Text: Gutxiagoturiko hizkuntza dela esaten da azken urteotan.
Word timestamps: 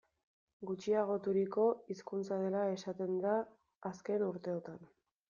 Gutxiagoturiko 0.69 1.65
hizkuntza 1.95 2.39
dela 2.45 2.63
esaten 2.79 3.13
da 3.27 3.35
azken 3.91 4.25
urteotan. 4.31 4.83